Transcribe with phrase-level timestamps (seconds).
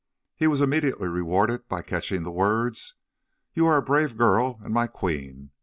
[0.35, 2.95] He was immediately rewarded by catching the words:
[3.53, 5.51] 'You are a brave girl and my queen!'